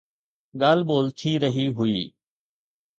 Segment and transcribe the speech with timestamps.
[0.61, 2.03] ڳالهه ٻولهه ٿي رهي هئي